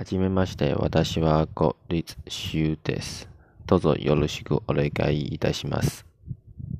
[0.00, 3.28] はじめまして、私はゴリツシュです。
[3.66, 6.09] どうぞよろしくお願いいたします。